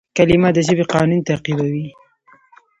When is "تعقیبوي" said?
1.29-1.87